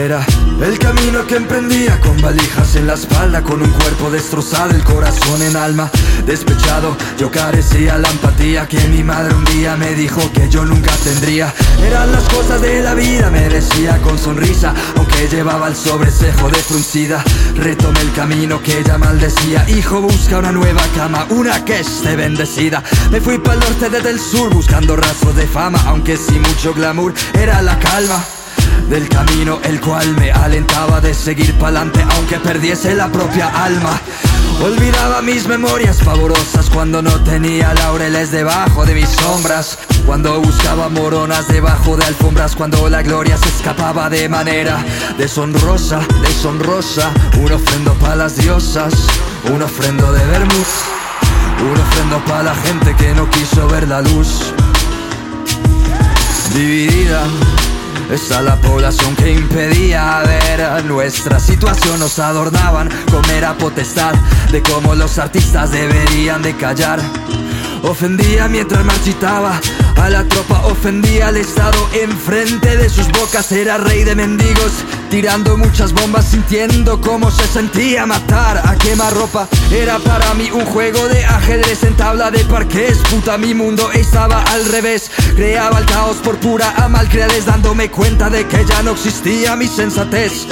El 0.00 0.78
camino 0.78 1.26
que 1.26 1.36
emprendía 1.36 2.00
con 2.00 2.18
valijas 2.22 2.74
en 2.76 2.86
la 2.86 2.94
espalda, 2.94 3.42
con 3.42 3.60
un 3.60 3.70
cuerpo 3.70 4.10
destrozado, 4.10 4.70
el 4.70 4.82
corazón 4.82 5.42
en 5.42 5.54
alma. 5.56 5.90
Despechado, 6.24 6.96
yo 7.18 7.30
carecía 7.30 7.98
la 7.98 8.08
empatía 8.08 8.66
que 8.66 8.78
mi 8.88 9.04
madre 9.04 9.34
un 9.34 9.44
día 9.44 9.76
me 9.76 9.94
dijo 9.94 10.22
que 10.32 10.48
yo 10.48 10.64
nunca 10.64 10.90
tendría. 11.04 11.52
Eran 11.86 12.10
las 12.12 12.26
cosas 12.30 12.62
de 12.62 12.80
la 12.80 12.94
vida, 12.94 13.28
me 13.30 13.46
decía 13.50 14.00
con 14.00 14.18
sonrisa, 14.18 14.72
aunque 14.96 15.28
llevaba 15.28 15.68
el 15.68 15.76
sobrecejo 15.76 16.48
de 16.48 16.58
fruncida. 16.60 17.22
Retomé 17.56 18.00
el 18.00 18.12
camino 18.12 18.62
que 18.62 18.78
ella 18.78 18.96
maldecía, 18.96 19.68
hijo 19.68 20.00
busca 20.00 20.38
una 20.38 20.50
nueva 20.50 20.82
cama, 20.96 21.26
una 21.28 21.62
que 21.66 21.80
esté 21.80 22.16
bendecida. 22.16 22.82
Me 23.10 23.20
fui 23.20 23.36
para 23.36 23.52
el 23.52 23.60
norte 23.60 23.90
desde 23.90 24.08
el 24.08 24.18
sur 24.18 24.48
buscando 24.48 24.96
rastros 24.96 25.36
de 25.36 25.46
fama, 25.46 25.78
aunque 25.84 26.16
sin 26.16 26.40
mucho 26.40 26.72
glamour, 26.72 27.12
era 27.34 27.60
la 27.60 27.78
calma 27.78 28.24
del 28.90 29.08
camino 29.08 29.60
el 29.62 29.80
cual 29.80 30.16
me 30.16 30.32
alentaba 30.32 31.00
de 31.00 31.14
seguir 31.14 31.54
pa'lante 31.54 32.04
aunque 32.16 32.40
perdiese 32.40 32.94
la 32.96 33.08
propia 33.08 33.46
alma. 33.64 34.00
Olvidaba 34.60 35.22
mis 35.22 35.46
memorias 35.46 36.02
favorosas 36.02 36.68
cuando 36.68 37.00
no 37.00 37.12
tenía 37.22 37.72
laureles 37.72 38.32
debajo 38.32 38.84
de 38.84 38.94
mis 38.94 39.08
sombras. 39.08 39.78
Cuando 40.04 40.40
buscaba 40.40 40.88
moronas 40.88 41.46
debajo 41.46 41.96
de 41.96 42.04
alfombras, 42.04 42.56
cuando 42.56 42.88
la 42.88 43.02
gloria 43.02 43.36
se 43.38 43.48
escapaba 43.48 44.10
de 44.10 44.28
manera 44.28 44.84
deshonrosa, 45.16 46.00
deshonrosa. 46.22 47.10
Un 47.38 47.52
ofrendo 47.52 47.94
para 47.94 48.16
las 48.16 48.36
diosas, 48.36 48.92
un 49.52 49.62
ofrendo 49.62 50.12
de 50.12 50.26
vermut, 50.26 50.66
un 51.62 51.80
ofrendo 51.80 52.18
para 52.26 52.42
la 52.42 52.54
gente 52.56 52.94
que 52.96 53.14
no 53.14 53.30
quiso 53.30 53.68
ver 53.68 53.86
la 53.86 54.02
luz. 54.02 54.52
Dividida 56.52 57.22
Está 58.12 58.42
la 58.42 58.56
población 58.56 59.14
que 59.14 59.32
impedía 59.32 60.20
ver. 60.20 60.84
Nuestra 60.84 61.38
situación 61.38 62.00
Nos 62.00 62.18
adornaban 62.18 62.88
como 63.10 63.28
era 63.30 63.56
potestad 63.56 64.14
De 64.50 64.62
cómo 64.62 64.94
los 64.94 65.18
artistas 65.18 65.70
deberían 65.70 66.42
de 66.42 66.56
callar. 66.56 67.00
Ofendía 67.82 68.48
mientras 68.48 68.84
marchitaba 68.84 69.60
a 70.00 70.10
la 70.10 70.24
tropa 70.24 70.62
ofendía 70.66 71.28
al 71.28 71.36
Estado 71.36 71.78
enfrente 71.92 72.76
de 72.76 72.88
sus 72.88 73.08
bocas 73.08 73.52
Era 73.52 73.78
rey 73.78 74.04
de 74.04 74.14
mendigos 74.14 74.72
Tirando 75.10 75.56
muchas 75.56 75.92
bombas 75.92 76.26
sintiendo 76.26 77.00
cómo 77.00 77.30
se 77.30 77.46
sentía 77.46 78.06
matar. 78.06 78.62
A 78.64 78.76
quemar 78.76 79.12
ropa 79.14 79.48
Era 79.70 79.98
para 79.98 80.34
mí 80.34 80.50
un 80.52 80.64
juego 80.64 81.06
de 81.08 81.24
ajedrez 81.24 81.82
en 81.82 81.96
tabla 81.96 82.30
de 82.30 82.44
parques 82.44 82.98
Puta 83.10 83.36
mi 83.38 83.54
mundo 83.54 83.90
estaba 83.92 84.42
al 84.44 84.64
revés. 84.66 85.10
Creaba 85.36 85.78
el 85.78 85.86
caos 85.86 86.16
por 86.18 86.36
pura 86.38 86.72
amalcriadez 86.76 87.44
Dándome 87.44 87.90
cuenta 87.90 88.30
de 88.30 88.46
que 88.46 88.64
ya 88.64 88.82
no 88.82 88.92
existía 88.92 89.56
mi 89.56 89.66
sensatez 89.66 90.46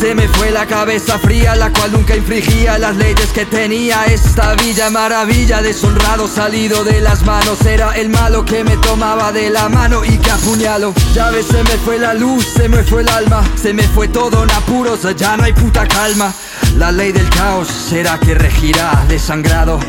se 0.00 0.14
me 0.14 0.26
fue 0.28 0.50
la 0.50 0.66
cabeza 0.66 1.18
fría, 1.18 1.54
la 1.54 1.70
cual 1.70 1.92
nunca 1.92 2.16
infringía 2.16 2.78
las 2.78 2.96
leyes 2.96 3.26
que 3.34 3.44
tenía 3.44 4.06
esta 4.06 4.54
villa 4.54 4.88
maravilla. 4.88 5.60
Deshonrado 5.60 6.26
salido 6.26 6.84
de 6.84 7.02
las 7.02 7.22
manos, 7.24 7.60
era 7.66 7.94
el 7.96 8.08
malo 8.08 8.44
que 8.46 8.64
me 8.64 8.78
tomaba 8.78 9.30
de 9.30 9.50
la 9.50 9.68
mano 9.68 10.02
y 10.02 10.16
que 10.16 10.30
apuñalo. 10.30 10.94
Ya 11.12 11.30
ves, 11.30 11.46
se 11.46 11.62
me 11.64 11.76
fue 11.84 11.98
la 11.98 12.14
luz, 12.14 12.46
se 12.46 12.68
me 12.68 12.82
fue 12.82 13.02
el 13.02 13.10
alma, 13.10 13.42
se 13.60 13.74
me 13.74 13.82
fue 13.82 14.08
todo 14.08 14.42
en 14.42 14.50
apuros, 14.52 15.00
ya 15.16 15.36
no 15.36 15.44
hay 15.44 15.52
puta 15.52 15.86
calma. 15.86 16.32
La 16.78 16.90
ley 16.90 17.12
del 17.12 17.28
caos 17.28 17.68
será 17.68 18.18
que 18.18 18.34
regirá 18.34 19.04
desangrado. 19.06 19.80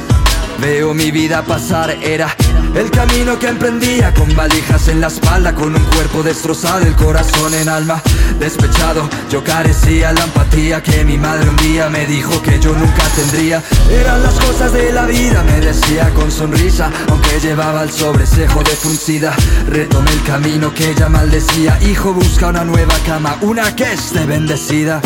Veo 0.61 0.93
mi 0.93 1.09
vida 1.09 1.41
pasar, 1.41 1.89
era 2.03 2.35
el 2.75 2.91
camino 2.91 3.39
que 3.39 3.47
emprendía 3.47 4.13
con 4.13 4.33
valijas 4.35 4.87
en 4.89 5.01
la 5.01 5.07
espalda, 5.07 5.55
con 5.55 5.75
un 5.75 5.83
cuerpo 5.85 6.21
destrozado, 6.21 6.85
el 6.85 6.95
corazón 6.95 7.53
en 7.55 7.67
alma 7.67 7.99
despechado. 8.39 9.09
Yo 9.31 9.43
carecía 9.43 10.13
la 10.13 10.23
empatía 10.23 10.83
que 10.83 11.03
mi 11.03 11.17
madre 11.17 11.49
un 11.49 11.55
día 11.57 11.89
me 11.89 12.05
dijo 12.05 12.41
que 12.43 12.59
yo 12.59 12.73
nunca 12.73 13.03
tendría. 13.15 13.63
Eran 13.89 14.21
las 14.21 14.35
cosas 14.35 14.71
de 14.71 14.93
la 14.93 15.05
vida, 15.07 15.43
me 15.43 15.59
decía 15.61 16.11
con 16.13 16.31
sonrisa, 16.31 16.91
aunque 17.09 17.39
llevaba 17.39 17.81
el 17.81 17.91
sobrecejo 17.91 18.61
de 18.61 18.71
fruncida. 18.71 19.35
Retomé 19.67 20.11
el 20.11 20.23
camino 20.23 20.71
que 20.73 20.91
ella 20.91 21.09
maldecía, 21.09 21.79
hijo 21.81 22.13
busca 22.13 22.47
una 22.47 22.63
nueva 22.63 22.95
cama, 23.05 23.37
una 23.41 23.75
que 23.75 23.93
esté 23.93 24.25
bendecida. 24.25 25.01